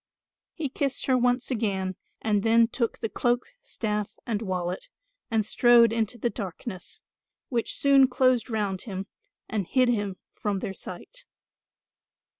[0.55, 4.89] He kissed her once again and then took the cloak, staff and wallet
[5.29, 7.03] and strode into the darkness;
[7.49, 9.05] which soon closed round him
[9.47, 11.25] and hid him from their sight.